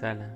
[0.00, 0.34] Exhala.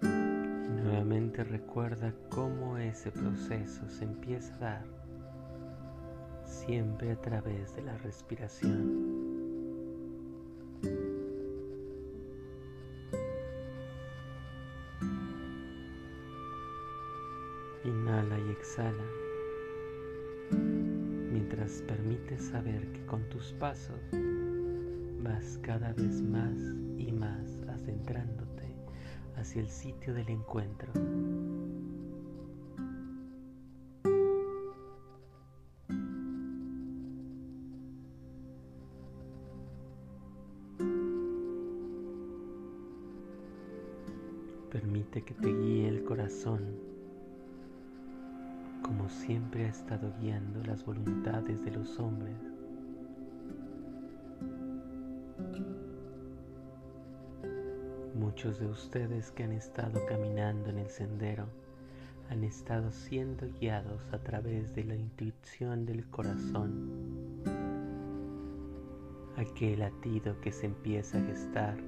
[0.00, 4.84] Y nuevamente recuerda cómo ese proceso se empieza a dar
[6.46, 9.18] siempre a través de la respiración.
[17.84, 19.04] Inhala y exhala
[21.30, 24.00] mientras permites saber que con tus pasos
[25.28, 26.58] vas cada vez más
[26.96, 28.74] y más adentrándote
[29.36, 30.90] hacia el sitio del encuentro.
[44.70, 46.88] Permite que te guíe el corazón
[48.82, 52.47] como siempre ha estado guiando las voluntades de los hombres.
[58.28, 61.46] Muchos de ustedes que han estado caminando en el sendero
[62.28, 67.40] han estado siendo guiados a través de la intuición del corazón,
[69.38, 71.78] aquel latido que se empieza a gestar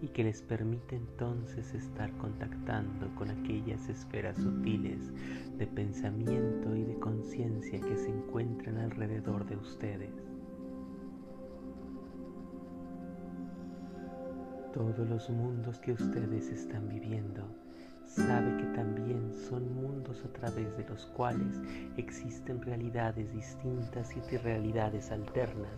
[0.00, 5.12] y que les permite entonces estar contactando con aquellas esferas sutiles
[5.58, 10.29] de pensamiento y de conciencia que se encuentran alrededor de ustedes.
[14.72, 17.42] Todos los mundos que ustedes están viviendo
[18.04, 21.60] sabe que también son mundos a través de los cuales
[21.96, 25.72] existen realidades distintas y realidades alternas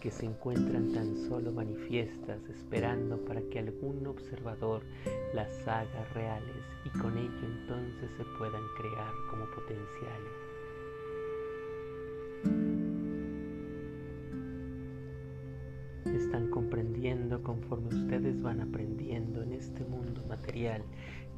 [0.00, 4.82] que se encuentran tan solo manifiestas esperando para que algún observador
[5.34, 10.47] las haga reales y con ello entonces se puedan crear como potenciales.
[16.28, 20.82] Están comprendiendo conforme ustedes van aprendiendo en este mundo material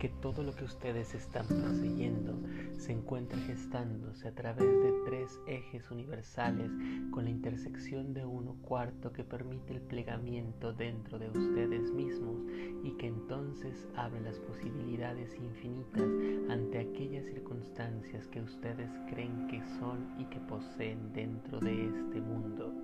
[0.00, 2.36] que todo lo que ustedes están poseyendo
[2.76, 6.72] se encuentra gestándose a través de tres ejes universales
[7.12, 12.42] con la intersección de uno cuarto que permite el plegamiento dentro de ustedes mismos
[12.82, 16.10] y que entonces abre las posibilidades infinitas
[16.48, 22.74] ante aquellas circunstancias que ustedes creen que son y que poseen dentro de este mundo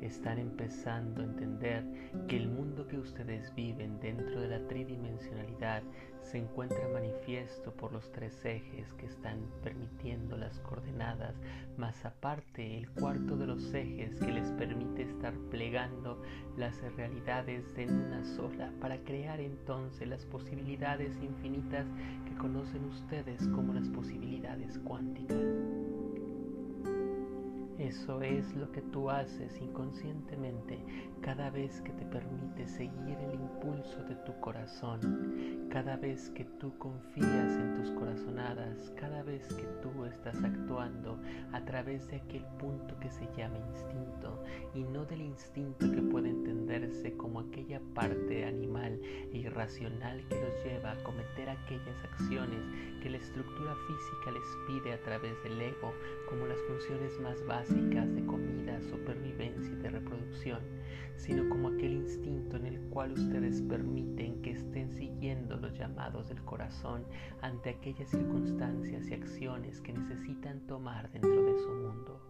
[0.00, 1.84] están empezando a entender
[2.26, 5.82] que el mundo que ustedes viven dentro de la tridimensionalidad
[6.22, 11.34] se encuentra manifiesto por los tres ejes que están permitiendo las coordenadas,
[11.76, 16.22] más aparte el cuarto de los ejes que les permite estar plegando
[16.56, 21.86] las realidades en una sola para crear entonces las posibilidades infinitas
[22.26, 25.79] que conocen ustedes como las posibilidades cuánticas.
[27.80, 30.78] Eso es lo que tú haces inconscientemente
[31.22, 36.76] cada vez que te permites seguir el impulso de tu corazón, cada vez que tú
[36.78, 41.18] confías en tus corazonadas, cada vez que tú estás actuando
[41.52, 44.42] a través de aquel punto que se llama instinto
[44.74, 50.64] y no del instinto que puede entenderse como aquella parte animal e irracional que los
[50.64, 52.60] lleva a cometer aquellas acciones
[53.02, 55.92] que la estructura física les pide a través del ego
[56.28, 60.60] como las funciones más básicas de comida, supervivencia y de reproducción,
[61.20, 66.42] sino como aquel instinto en el cual ustedes permiten que estén siguiendo los llamados del
[66.42, 67.04] corazón
[67.42, 72.29] ante aquellas circunstancias y acciones que necesitan tomar dentro de su mundo.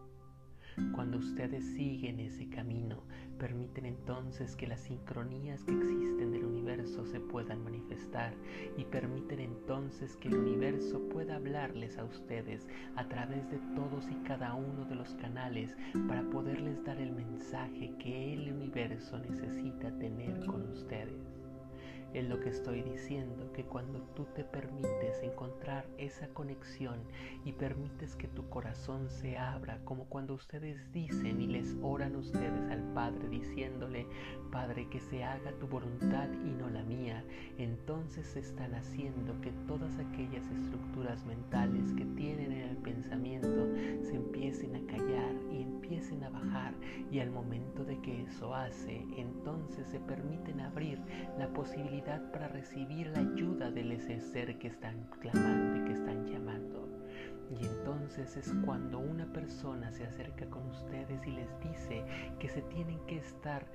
[0.93, 3.03] Cuando ustedes siguen ese camino,
[3.39, 8.35] permiten entonces que las sincronías que existen del universo se puedan manifestar
[8.77, 14.15] y permiten entonces que el universo pueda hablarles a ustedes a través de todos y
[14.27, 15.77] cada uno de los canales
[16.09, 21.30] para poderles dar el mensaje que el universo necesita tener con ustedes.
[22.13, 26.99] Es lo que estoy diciendo, que cuando tú te permites encontrar esa conexión
[27.45, 32.69] y permites que tu corazón se abra, como cuando ustedes dicen y les oran ustedes
[32.69, 34.07] al Padre diciéndole,
[34.51, 37.25] Padre, que se haga tu voluntad y no la mía,
[37.59, 43.69] entonces están haciendo que todas aquellas estructuras mentales que tienen en el pensamiento
[44.03, 46.75] se empiecen a callar y empiecen a bajar
[47.13, 50.99] y al momento de que eso hace, entonces se permiten abrir
[51.39, 52.00] la posibilidad
[52.33, 56.89] para recibir la ayuda del ese ser que están clamando y que están llamando.
[57.51, 62.05] Y entonces es cuando una persona se acerca con ustedes y les dice
[62.39, 63.67] que se tienen que estar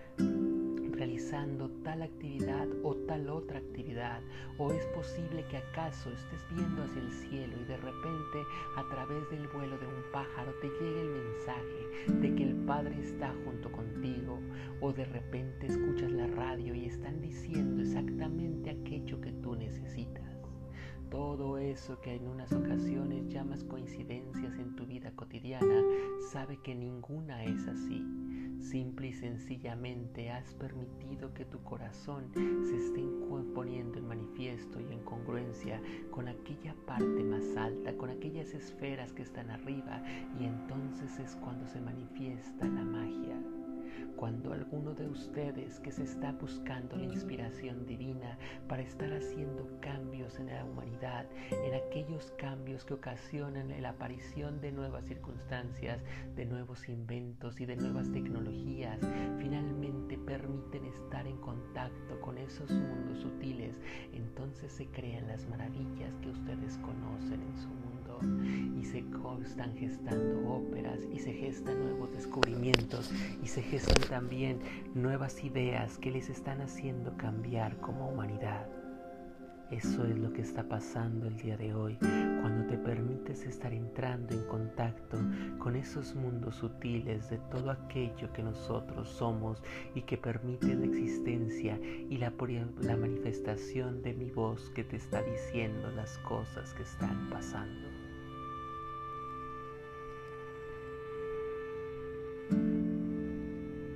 [0.95, 4.21] realizando tal actividad o tal otra actividad?
[4.57, 8.43] ¿O es posible que acaso estés viendo hacia el cielo y de repente
[8.77, 12.95] a través del vuelo de un pájaro te llegue el mensaje de que el Padre
[12.99, 14.39] está junto contigo?
[14.81, 20.35] ¿O de repente escuchas la radio y están diciendo exactamente aquello que tú necesitas?
[21.09, 25.81] Todo eso que en unas ocasiones llamas coincidencias en tu vida cotidiana,
[26.31, 28.03] sabe que ninguna es así.
[28.71, 33.01] Simple y sencillamente has permitido que tu corazón se esté
[33.53, 35.79] poniendo en manifiesto y en congruencia
[36.09, 40.01] con aquella parte más alta, con aquellas esferas que están arriba
[40.39, 43.39] y entonces es cuando se manifiesta la magia
[44.15, 48.37] cuando alguno de ustedes que se está buscando la inspiración divina
[48.67, 54.71] para estar haciendo cambios en la humanidad, en aquellos cambios que ocasionan la aparición de
[54.71, 56.01] nuevas circunstancias,
[56.35, 58.99] de nuevos inventos y de nuevas tecnologías,
[59.37, 63.75] finalmente permiten estar en contacto con esos mundos sutiles,
[64.13, 67.85] entonces se crean las maravillas que ustedes conocen en su mundo.
[68.79, 69.03] Y se
[69.45, 73.11] están gestando óperas y se gestan nuevos descubrimientos
[73.43, 74.59] y se gestan también
[74.93, 78.67] nuevas ideas que les están haciendo cambiar como humanidad.
[79.71, 81.97] Eso es lo que está pasando el día de hoy
[82.41, 85.17] cuando te permites estar entrando en contacto
[85.57, 89.63] con esos mundos sutiles de todo aquello que nosotros somos
[89.95, 92.31] y que permite la existencia y la,
[92.81, 97.94] la manifestación de mi voz que te está diciendo las cosas que están pasando.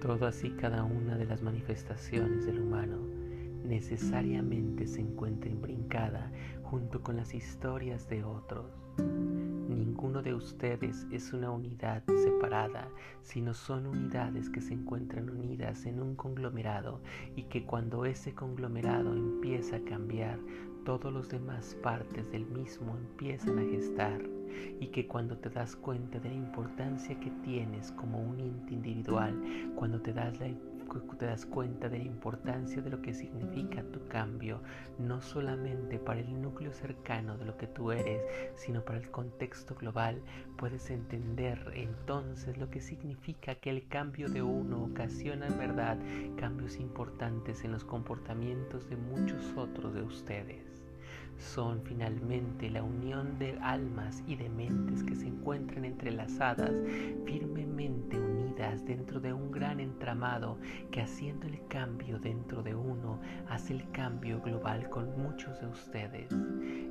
[0.10, 2.98] Todo así cada una de las manifestaciones del humano
[3.64, 6.32] necesariamente se encuentra imbrincada
[6.64, 8.66] junto con las historias de otros.
[8.98, 12.90] Ninguno de ustedes es una unidad separada,
[13.22, 17.04] sino son unidades que se encuentran unidas en un conglomerado
[17.36, 20.40] y que cuando ese conglomerado empieza a cambiar,
[20.86, 24.22] todos los demás partes del mismo empiezan a gestar
[24.80, 29.34] y que cuando te das cuenta de la importancia que tienes como un ente individual,
[29.76, 30.40] cuando te das
[31.20, 34.62] te das cuenta de la importancia de lo que significa tu cambio,
[34.98, 38.22] no solamente para el núcleo cercano de lo que tú eres,
[38.56, 40.22] sino para el contexto global,
[40.58, 46.00] puedes entender entonces lo que significa que el cambio de uno ocasiona en verdad
[46.38, 50.79] cambios importantes en los comportamientos de muchos otros de ustedes
[51.40, 56.72] son finalmente la unión de almas y de mentes que se encuentran entrelazadas,
[57.26, 60.58] firmemente unidas dentro de un gran entramado
[60.92, 66.30] que haciendo el cambio dentro de uno hace el cambio global con muchos de ustedes.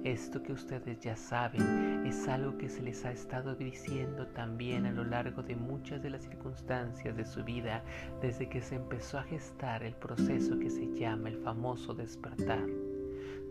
[0.05, 4.93] Esto que ustedes ya saben es algo que se les ha estado diciendo también a
[4.93, 7.83] lo largo de muchas de las circunstancias de su vida
[8.23, 12.88] desde que se empezó a gestar el proceso que se llama el famoso despertar.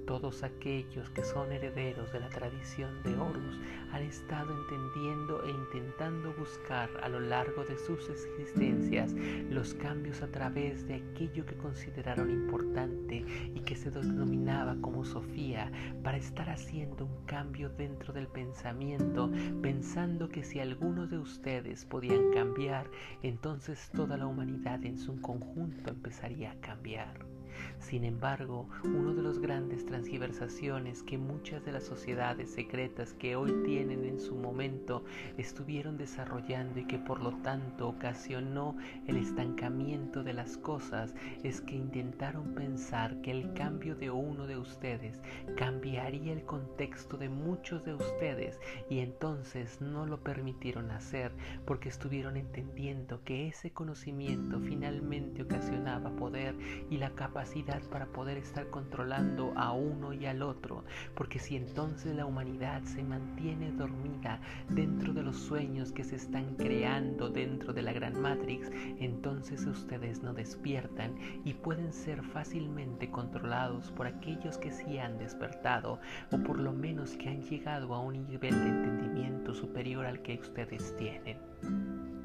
[0.08, 3.60] Todos aquellos que son herederos de la tradición de Horus
[3.92, 9.14] han estado entendiendo e intentando buscar a lo largo de sus existencias
[9.50, 15.70] los cambios a través de aquello que consideraron importante y que se denominaba como Sofía
[16.04, 19.30] para estar haciendo un cambio dentro del pensamiento,
[19.62, 22.90] pensando que si algunos de ustedes podían cambiar,
[23.24, 27.37] entonces toda la humanidad en su conjunto empezaría a cambiar.
[27.80, 33.54] Sin embargo, uno de los grandes transgiversaciones que muchas de las sociedades secretas que hoy
[33.64, 35.06] tienen en su momento
[35.38, 41.76] estuvieron desarrollando y que por lo tanto ocasionó el estancamiento de las cosas es que
[41.76, 45.22] intentaron pensar que el cambio de uno de ustedes
[45.56, 51.32] cambiaría el contexto de muchos de ustedes y entonces no lo permitieron hacer
[51.66, 56.56] porque estuvieron entendiendo que ese conocimiento finalmente ocasionaba poder
[56.90, 62.16] y la capacidad para poder estar controlando a uno y al otro, porque si entonces
[62.16, 67.82] la humanidad se mantiene dormida dentro de los sueños que se están creando dentro de
[67.82, 74.72] la gran Matrix, entonces ustedes no despiertan y pueden ser fácilmente controlados por aquellos que
[74.72, 76.00] sí han despertado
[76.32, 80.40] o por lo menos que han llegado a un nivel de entendimiento superior al que
[80.40, 82.17] ustedes tienen.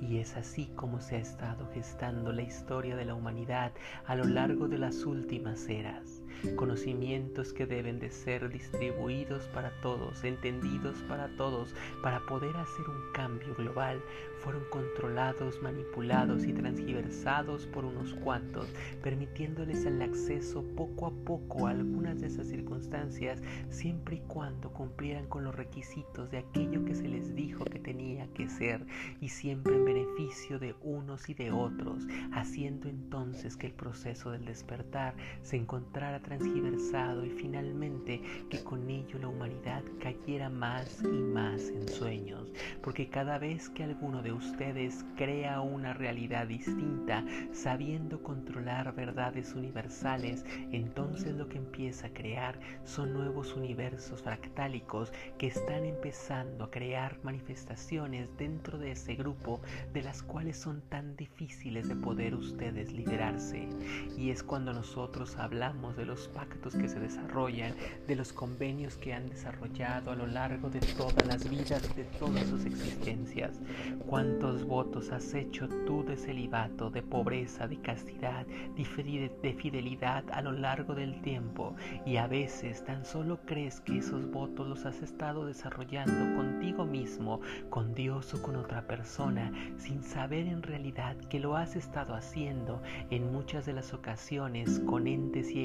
[0.00, 3.72] Y es así como se ha estado gestando la historia de la humanidad
[4.06, 6.19] a lo largo de las últimas eras
[6.56, 13.12] conocimientos que deben de ser distribuidos para todos, entendidos para todos, para poder hacer un
[13.12, 14.00] cambio global,
[14.40, 18.66] fueron controlados, manipulados y transgiversados por unos cuantos,
[19.02, 25.26] permitiéndoles el acceso poco a poco a algunas de esas circunstancias, siempre y cuando cumplieran
[25.26, 28.86] con los requisitos de aquello que se les dijo que tenía que ser
[29.20, 34.44] y siempre en beneficio de unos y de otros, haciendo entonces que el proceso del
[34.44, 41.68] despertar se encontrara transgiversado y finalmente que con ello la humanidad cayera más y más
[41.68, 48.94] en sueños, porque cada vez que alguno de ustedes crea una realidad distinta, sabiendo controlar
[48.94, 56.64] verdades universales, entonces lo que empieza a crear son nuevos universos fractálicos que están empezando
[56.64, 59.60] a crear manifestaciones dentro de ese grupo
[59.92, 63.68] de las cuales son tan difíciles de poder ustedes liberarse.
[64.16, 67.72] Y es cuando nosotros hablamos de los pactos que se desarrollan,
[68.08, 72.44] de los convenios que han desarrollado a lo largo de todas las vidas, de todas
[72.48, 73.60] sus existencias.
[74.08, 80.50] ¿Cuántos votos has hecho tú de celibato, de pobreza, de castidad, de fidelidad a lo
[80.50, 81.76] largo del tiempo?
[82.04, 87.40] Y a veces tan solo crees que esos votos los has estado desarrollando contigo mismo,
[87.68, 92.82] con Dios o con otra persona, sin saber en realidad que lo has estado haciendo
[93.10, 95.60] en muchas de las ocasiones con entes y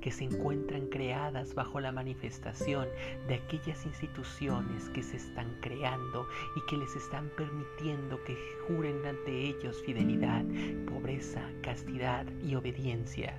[0.00, 2.88] que se encuentran creadas bajo la manifestación
[3.28, 8.36] de aquellas instituciones que se están creando y que les están permitiendo que
[8.66, 10.44] juren ante ellos fidelidad,
[10.86, 13.38] pobreza, castidad y obediencia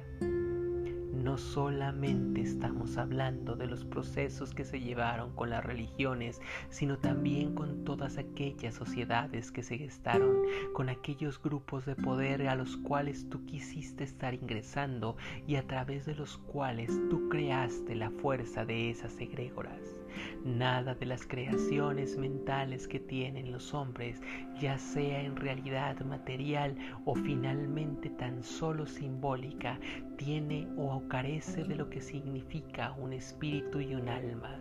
[1.15, 7.55] no solamente estamos hablando de los procesos que se llevaron con las religiones, sino también
[7.55, 10.43] con todas aquellas sociedades que se gestaron,
[10.73, 15.15] con aquellos grupos de poder a los cuales tú quisiste estar ingresando
[15.47, 20.05] y a través de los cuales tú creaste la fuerza de esas egrégoras.
[20.45, 24.21] Nada de las creaciones mentales que tienen los hombres,
[24.59, 29.79] ya sea en realidad material o finalmente tan solo simbólica,
[30.17, 34.59] tiene o carece de lo que significa un espíritu y un alma.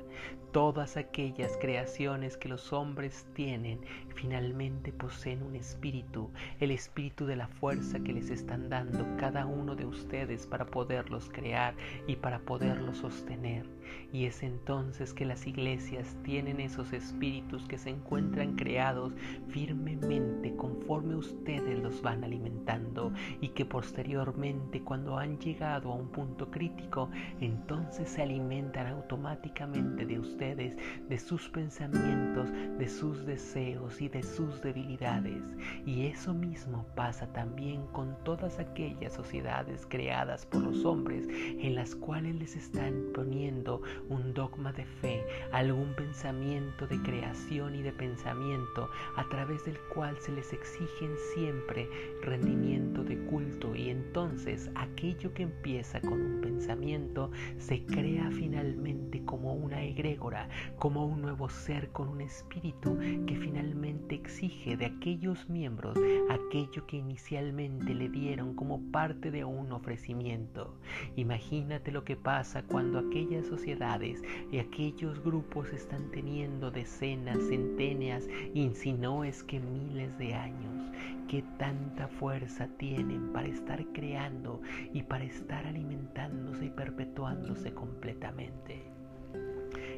[0.53, 3.81] Todas aquellas creaciones que los hombres tienen
[4.15, 6.31] finalmente poseen un espíritu,
[6.61, 11.29] el espíritu de la fuerza que les están dando cada uno de ustedes para poderlos
[11.33, 11.75] crear
[12.07, 13.67] y para poderlos sostener.
[14.13, 19.13] Y es entonces que las iglesias tienen esos espíritus que se encuentran creados
[19.49, 26.51] firmemente conforme ustedes los van alimentando y que posteriormente cuando han llegado a un punto
[26.51, 30.77] crítico, entonces se alimentan automáticamente de ustedes
[31.09, 35.43] de sus pensamientos, de sus deseos y de sus debilidades.
[35.87, 41.95] Y eso mismo pasa también con todas aquellas sociedades creadas por los hombres en las
[41.95, 48.89] cuales les están poniendo un dogma de fe, algún pensamiento de creación y de pensamiento
[49.17, 51.89] a través del cual se les exigen siempre
[52.23, 59.55] rendimiento de culto y entonces aquello que empieza con un pensamiento se crea finalmente como
[59.55, 60.49] una egregora
[60.79, 65.97] como un nuevo ser con un espíritu que finalmente exige de aquellos miembros
[66.31, 70.75] aquello que inicialmente le dieron como parte de un ofrecimiento.
[71.17, 78.71] Imagínate lo que pasa cuando aquellas sociedades y aquellos grupos están teniendo decenas, centenas y
[78.75, 80.91] si no es que miles de años.
[81.29, 84.61] ¿Qué tanta fuerza tienen para estar creando
[84.93, 88.94] y para estar alimentándose y perpetuándose completamente?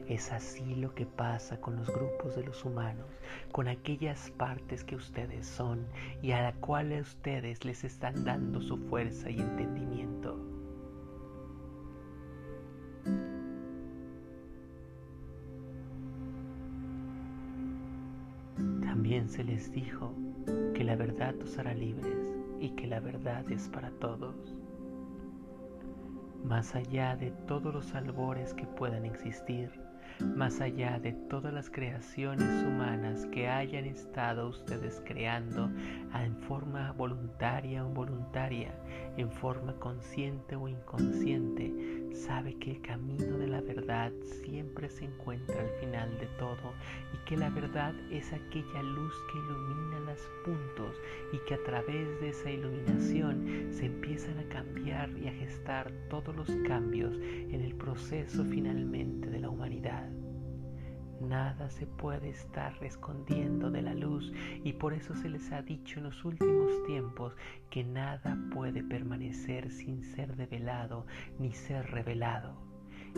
[0.08, 3.06] Es así lo que pasa con los grupos de los humanos,
[3.50, 5.84] con aquellas partes que ustedes son
[6.22, 10.38] y a la cual ustedes les están dando su fuerza y entendimiento.
[18.80, 20.14] También se les dijo
[20.74, 24.54] que la verdad os hará libres y que la verdad es para todos.
[26.44, 29.85] Más allá de todos los albores que puedan existir,
[30.20, 35.70] más allá de todas las creaciones humanas que hayan estado ustedes creando
[36.14, 38.74] en forma voluntaria o involuntaria,
[39.16, 41.72] en forma consciente o inconsciente,
[42.14, 46.72] sabe que el camino de la verdad siempre se encuentra al final de todo
[47.12, 50.96] y que la verdad es aquella luz que ilumina los puntos
[51.32, 56.34] y que a través de esa iluminación se empiezan a cambiar y a gestar todos
[56.34, 59.95] los cambios en el proceso finalmente de la humanidad.
[61.20, 65.98] Nada se puede estar escondiendo de la luz y por eso se les ha dicho
[65.98, 67.34] en los últimos tiempos
[67.70, 71.06] que nada puede permanecer sin ser develado
[71.38, 72.54] ni ser revelado.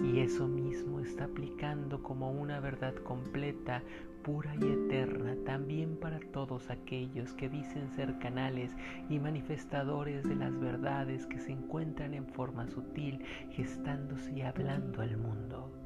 [0.03, 3.83] Y eso mismo está aplicando como una verdad completa,
[4.23, 8.71] pura y eterna también para todos aquellos que dicen ser canales
[9.09, 15.17] y manifestadores de las verdades que se encuentran en forma sutil, gestándose y hablando al
[15.17, 15.78] mundo.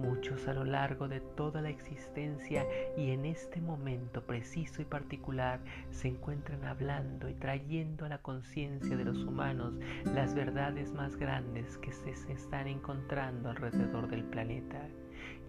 [0.00, 2.66] Muchos a lo largo de toda la existencia
[2.96, 8.96] y en este momento preciso y particular se encuentran hablando y trayendo a la conciencia
[8.96, 9.74] de los humanos
[10.06, 14.88] las verdades más grandes que se están encontrando alrededor del planeta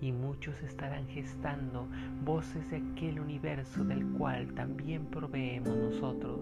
[0.02, 1.88] y muchos estarán gestando
[2.24, 6.40] voces de aquel universo del cual también proveemos nosotros.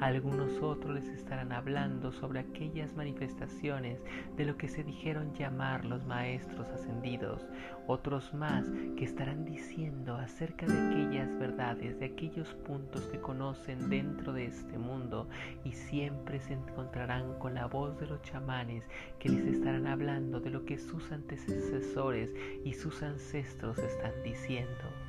[0.00, 4.02] Algunos otros les estarán hablando sobre aquellas manifestaciones
[4.36, 7.46] de lo que se dijeron llamar los maestros ascendidos.
[7.86, 14.32] Otros más que estarán diciendo acerca de aquellas verdades, de aquellos puntos que conocen dentro
[14.32, 15.28] de este mundo
[15.64, 20.50] y siempre se encontrarán con la voz de los chamanes que les estarán hablando de
[20.50, 22.30] lo que sus antecesores
[22.72, 25.01] sus ancestros están diciendo.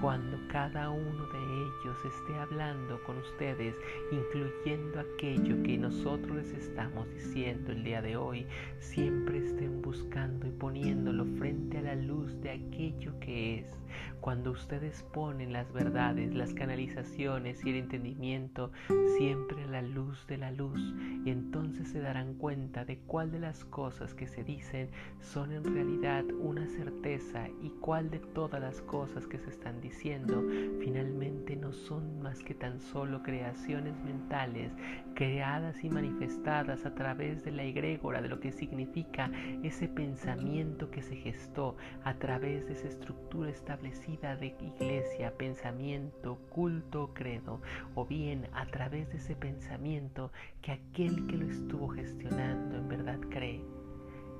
[0.00, 3.76] Cuando cada uno de ellos esté hablando con ustedes,
[4.12, 8.46] incluyendo aquello que nosotros les estamos diciendo el día de hoy,
[8.78, 13.82] siempre estén buscando y poniéndolo frente a la luz de aquello que es.
[14.20, 18.70] Cuando ustedes ponen las verdades, las canalizaciones y el entendimiento
[19.18, 20.80] siempre a la luz de la luz,
[21.24, 25.64] y entonces se darán cuenta de cuál de las cosas que se dicen son en
[25.64, 30.44] realidad una certeza y cuál de todas las cosas que se están diciendo
[30.80, 34.72] finalmente no son más que tan solo creaciones mentales
[35.14, 39.30] creadas y manifestadas a través de la egrégora de lo que significa
[39.62, 47.12] ese pensamiento que se gestó a través de esa estructura establecida de iglesia, pensamiento, culto,
[47.14, 47.60] credo,
[47.94, 53.20] o bien a través de ese pensamiento que aquel que lo estuvo gestionando en verdad
[53.30, 53.81] cree.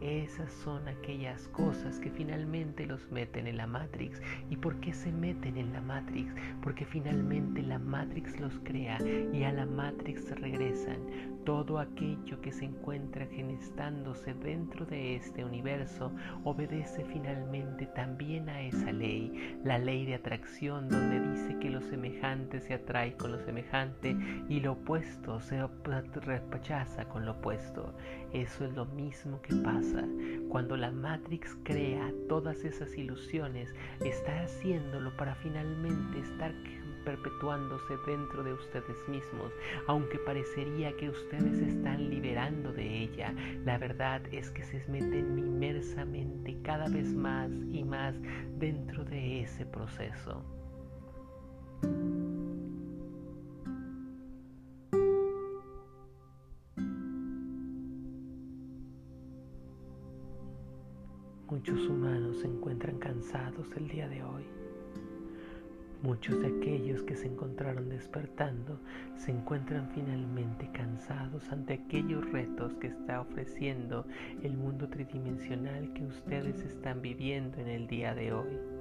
[0.03, 4.21] Esas son aquellas cosas que finalmente los meten en la Matrix.
[4.51, 6.35] ¿Y por qué se meten en la Matrix?
[6.61, 8.99] Porque finalmente la Matrix los crea
[9.33, 10.99] y a la Matrix regresan.
[11.45, 16.13] Todo aquello que se encuentra gestándose dentro de este universo
[16.45, 22.61] obedece finalmente también a esa ley, la ley de atracción donde dice que lo semejante
[22.61, 24.17] se atrae con lo semejante
[24.49, 25.65] y lo opuesto se
[26.51, 27.95] rechaza con lo opuesto.
[28.33, 29.92] Eso es lo mismo que pasa
[30.49, 33.75] cuando la Matrix crea todas esas ilusiones,
[34.05, 36.53] está haciéndolo para finalmente estar
[37.05, 39.53] perpetuándose dentro de ustedes mismos,
[39.87, 43.35] aunque parecería que ustedes están liberando de ella.
[43.65, 48.15] La verdad es que se meten inmersamente cada vez más y más
[48.59, 50.45] dentro de ese proceso.
[61.65, 64.43] Muchos humanos se encuentran cansados el día de hoy.
[66.03, 68.81] Muchos de aquellos que se encontraron despertando
[69.15, 74.05] se encuentran finalmente cansados ante aquellos retos que está ofreciendo
[74.43, 78.72] el mundo tridimensional que ustedes están viviendo en el día de hoy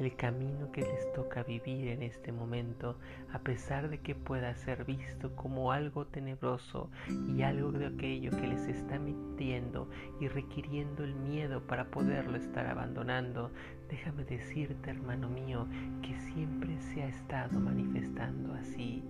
[0.00, 2.96] el camino que les toca vivir en este momento,
[3.32, 6.90] a pesar de que pueda ser visto como algo tenebroso
[7.28, 9.88] y algo de aquello que les está mintiendo
[10.20, 13.50] y requiriendo el miedo para poderlo estar abandonando,
[13.90, 15.66] déjame decirte, hermano mío,
[16.00, 19.02] que siempre se ha estado manifestando así.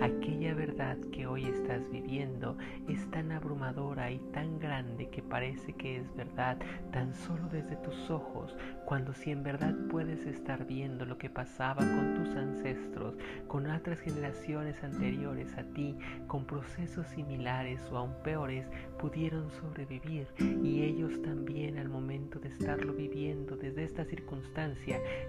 [0.00, 2.56] Aquella verdad que hoy estás viviendo
[2.88, 6.58] es tan abrumadora y tan grande que parece que es verdad
[6.92, 11.80] tan solo desde tus ojos, cuando si en verdad puedes estar viendo lo que pasaba
[11.80, 13.16] con tus ancestros,
[13.48, 15.96] con otras generaciones anteriores a ti,
[16.28, 18.66] con procesos similares o aún peores,
[18.98, 24.27] pudieron sobrevivir y ellos también al momento de estarlo viviendo desde esta circunstancia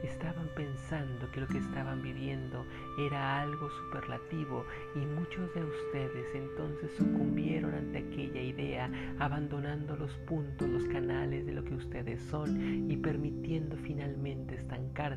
[0.03, 2.65] estaban pensando que lo que estaban viviendo
[2.97, 10.67] era algo superlativo y muchos de ustedes entonces sucumbieron ante aquella idea abandonando los puntos,
[10.67, 15.09] los canales de lo que ustedes son y permitiendo finalmente estancar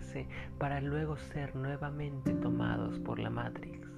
[0.59, 3.91] para luego ser nuevamente tomados por la Matrix.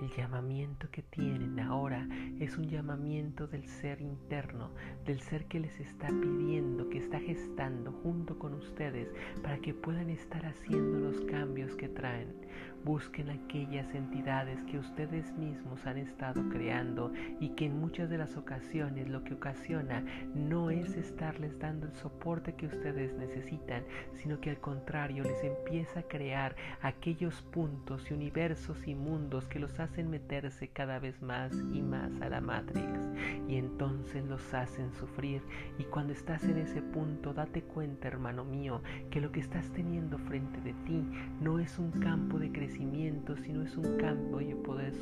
[0.00, 2.08] El llamamiento que tienen ahora
[2.38, 4.70] es un llamamiento del ser interno,
[5.04, 10.08] del ser que les está pidiendo, que está gestando junto con ustedes para que puedan
[10.08, 12.34] estar haciendo los cambios que traen.
[12.82, 18.38] Busquen aquellas entidades que ustedes mismos han estado creando y que en muchas de las
[18.38, 20.02] ocasiones lo que ocasiona
[20.34, 23.84] no es estarles dando el soporte que ustedes necesitan,
[24.14, 29.58] sino que al contrario les empieza a crear aquellos puntos y universos y mundos que
[29.58, 33.08] los hacen hacen meterse cada vez más y más a la Matrix
[33.48, 35.42] y entonces los hacen sufrir.
[35.78, 40.16] Y cuando estás en ese punto, date cuenta, hermano mío, que lo que estás teniendo
[40.18, 41.04] frente de ti
[41.40, 44.94] no es un campo de crecimiento, sino es un campo de poder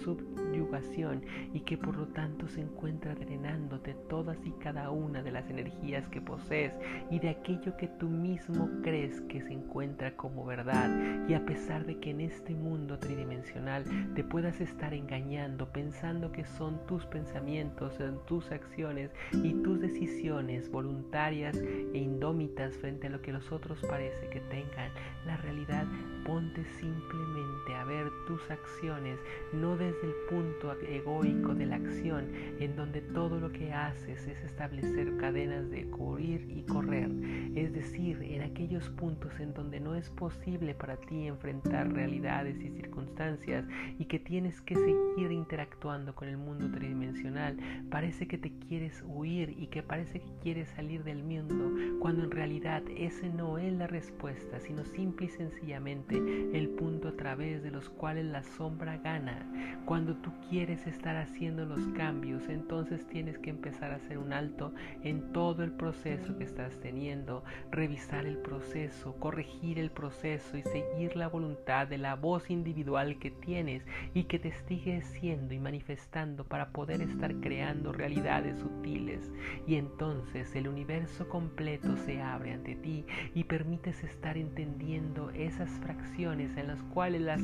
[1.54, 6.06] y que por lo tanto se encuentra drenándote todas y cada una de las energías
[6.08, 6.72] que posees
[7.10, 11.26] y de aquello que tú mismo crees que se encuentra como verdad.
[11.28, 16.44] Y a pesar de que en este mundo tridimensional te puedas estar engañando pensando que
[16.44, 17.94] son tus pensamientos,
[18.26, 24.28] tus acciones y tus decisiones voluntarias e indómitas frente a lo que los otros parece
[24.28, 24.90] que tengan,
[25.26, 25.86] la realidad
[26.24, 29.18] ponte simplemente a ver tus acciones,
[29.52, 30.57] no desde el punto
[30.88, 32.26] egoico de la acción,
[32.60, 37.10] en donde todo lo que haces es establecer cadenas de correr y correr,
[37.54, 42.70] es decir, en aquellos puntos en donde no es posible para ti enfrentar realidades y
[42.70, 43.64] circunstancias
[43.98, 47.56] y que tienes que seguir interactuando con el mundo tridimensional,
[47.90, 52.30] parece que te quieres huir y que parece que quieres salir del mundo, cuando en
[52.30, 56.16] realidad ese no es la respuesta, sino simple y sencillamente
[56.52, 59.46] el punto a través de los cuales la sombra gana.
[59.84, 64.72] Cuando tú quieres estar haciendo los cambios, entonces tienes que empezar a hacer un alto
[65.02, 71.16] en todo el proceso que estás teniendo, revisar el proceso, corregir el proceso y seguir
[71.16, 73.84] la voluntad de la voz individual que tienes
[74.14, 79.30] y que te sigue siendo y manifestando para poder estar creando realidades sutiles.
[79.66, 86.56] Y entonces el universo completo se abre ante ti y permites estar entendiendo esas fracciones
[86.56, 87.42] en las cuales las,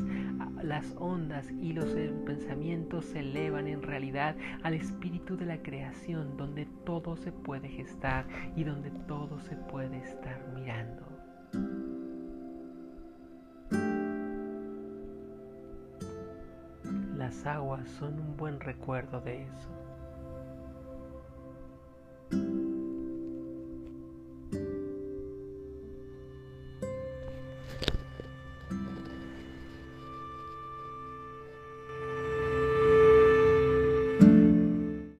[0.62, 1.94] las ondas y los
[3.02, 8.26] se elevan en realidad al espíritu de la creación donde todo se puede gestar
[8.56, 11.02] y donde todo se puede estar mirando.
[17.16, 19.83] Las aguas son un buen recuerdo de eso.